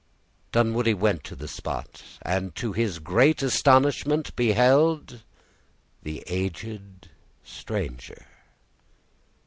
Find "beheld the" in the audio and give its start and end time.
4.35-6.23